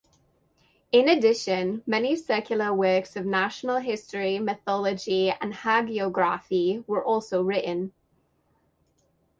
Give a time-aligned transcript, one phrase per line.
[0.91, 7.93] In addition, many secular works of national history, mythology, and hagiography were also written.